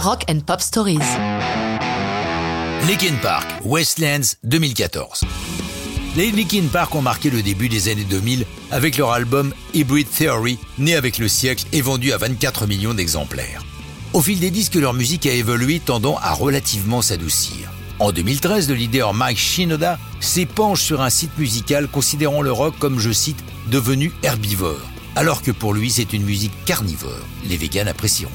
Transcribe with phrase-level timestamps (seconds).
[0.00, 1.00] Rock and Pop Stories.
[2.86, 5.24] Linkin Park, Westlands 2014.
[6.16, 10.60] Les Linkin Park ont marqué le début des années 2000 avec leur album Hybrid Theory,
[10.78, 13.64] né avec le siècle et vendu à 24 millions d'exemplaires.
[14.12, 17.68] Au fil des disques, leur musique a évolué tendant à relativement s'adoucir.
[17.98, 23.00] En 2013, le leader Mike Shinoda s'épanche sur un site musical considérant le rock comme,
[23.00, 27.26] je cite, devenu herbivore, alors que pour lui c'est une musique carnivore.
[27.48, 28.30] Les végans apprécieront.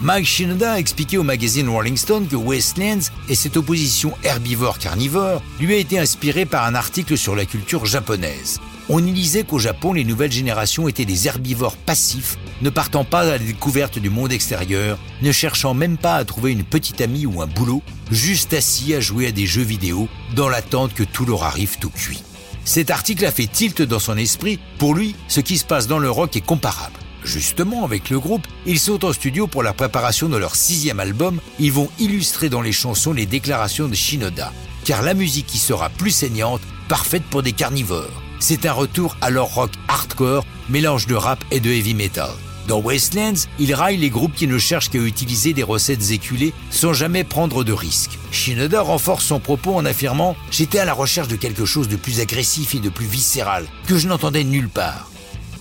[0.00, 5.74] Mike Shinoda a expliqué au magazine Rolling Stone que Westlands et cette opposition herbivore-carnivore lui
[5.74, 8.60] a été inspiré par un article sur la culture japonaise.
[8.88, 13.22] On y lisait qu'au Japon, les nouvelles générations étaient des herbivores passifs, ne partant pas
[13.22, 17.26] à la découverte du monde extérieur, ne cherchant même pas à trouver une petite amie
[17.26, 21.26] ou un boulot, juste assis à jouer à des jeux vidéo dans l'attente que tout
[21.26, 22.22] leur arrive tout cuit.
[22.64, 24.60] Cet article a fait tilt dans son esprit.
[24.78, 26.97] Pour lui, ce qui se passe dans le rock est comparable.
[27.24, 31.40] Justement, avec le groupe, ils sont en studio pour la préparation de leur sixième album.
[31.58, 34.52] Ils vont illustrer dans les chansons les déclarations de Shinoda.
[34.84, 38.22] Car la musique qui sera plus saignante, parfaite pour des carnivores.
[38.40, 42.30] C'est un retour à leur rock hardcore, mélange de rap et de heavy metal.
[42.68, 46.92] Dans Wastelands, il raille les groupes qui ne cherchent qu'à utiliser des recettes éculées sans
[46.92, 48.18] jamais prendre de risques.
[48.30, 52.20] Shinoda renforce son propos en affirmant J'étais à la recherche de quelque chose de plus
[52.20, 55.10] agressif et de plus viscéral, que je n'entendais nulle part.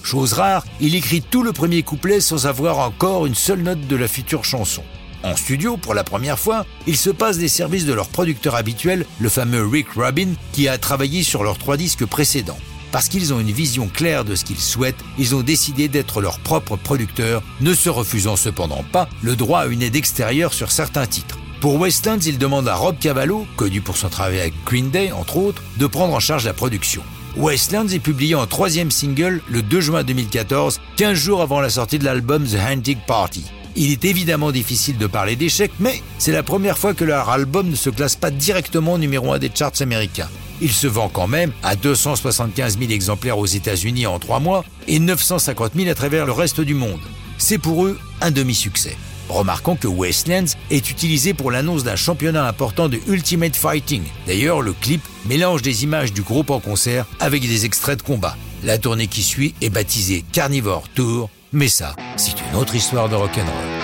[0.07, 3.95] Chose rare, il écrit tout le premier couplet sans avoir encore une seule note de
[3.97, 4.81] la future chanson.
[5.21, 9.05] En studio, pour la première fois, ils se passent des services de leur producteur habituel,
[9.19, 12.57] le fameux Rick Rubin, qui a travaillé sur leurs trois disques précédents.
[12.93, 16.39] Parce qu'ils ont une vision claire de ce qu'ils souhaitent, ils ont décidé d'être leurs
[16.39, 21.05] propres producteurs, ne se refusant cependant pas le droit à une aide extérieure sur certains
[21.05, 21.37] titres.
[21.59, 25.35] Pour Westlands, ils demandent à Rob Cavallo, connu pour son travail avec Green Day entre
[25.35, 27.03] autres, de prendre en charge la production.
[27.37, 31.99] Westlands est publié en troisième single le 2 juin 2014, 15 jours avant la sortie
[31.99, 33.45] de l'album The Hunting Party.
[33.75, 37.69] Il est évidemment difficile de parler d'échec, mais c'est la première fois que leur album
[37.69, 40.29] ne se classe pas directement numéro 1 des charts américains.
[40.61, 44.97] Il se vend quand même à 275 000 exemplaires aux États-Unis en trois mois et
[44.97, 47.01] 950 000 à travers le reste du monde.
[47.37, 48.97] C'est pour eux un demi-succès.
[49.29, 54.03] Remarquons que Westlands est utilisé pour l'annonce d'un championnat important de Ultimate Fighting.
[54.25, 58.37] D'ailleurs, le clip mélange des images du groupe en concert avec des extraits de combat.
[58.63, 63.15] La tournée qui suit est baptisée Carnivore Tour, mais ça, c'est une autre histoire de
[63.15, 63.76] rock'n'roll.